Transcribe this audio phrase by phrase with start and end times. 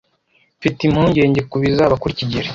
[0.57, 2.49] Mfite impungenge kubizaba kuri kigeli.